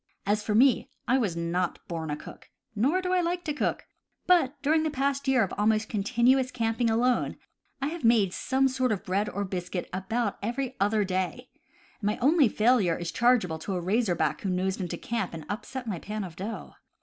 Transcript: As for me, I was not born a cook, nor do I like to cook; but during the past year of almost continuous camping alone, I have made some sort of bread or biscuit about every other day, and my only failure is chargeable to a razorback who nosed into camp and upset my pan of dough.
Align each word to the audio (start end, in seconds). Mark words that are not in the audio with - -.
As 0.25 0.41
for 0.41 0.55
me, 0.55 0.89
I 1.07 1.19
was 1.19 1.35
not 1.37 1.77
born 1.87 2.09
a 2.09 2.15
cook, 2.17 2.49
nor 2.75 3.03
do 3.03 3.13
I 3.13 3.21
like 3.21 3.43
to 3.43 3.53
cook; 3.53 3.85
but 4.25 4.59
during 4.63 4.81
the 4.81 4.89
past 4.89 5.27
year 5.27 5.43
of 5.43 5.53
almost 5.59 5.89
continuous 5.89 6.49
camping 6.49 6.89
alone, 6.89 7.37
I 7.83 7.89
have 7.89 8.03
made 8.03 8.33
some 8.33 8.67
sort 8.67 8.91
of 8.91 9.05
bread 9.05 9.29
or 9.29 9.45
biscuit 9.45 9.87
about 9.93 10.39
every 10.41 10.75
other 10.79 11.03
day, 11.03 11.49
and 11.99 12.07
my 12.07 12.17
only 12.17 12.49
failure 12.49 12.97
is 12.97 13.11
chargeable 13.11 13.59
to 13.59 13.75
a 13.75 13.79
razorback 13.79 14.41
who 14.41 14.49
nosed 14.49 14.81
into 14.81 14.97
camp 14.97 15.35
and 15.35 15.45
upset 15.47 15.85
my 15.85 15.99
pan 15.99 16.23
of 16.23 16.35
dough. 16.35 16.73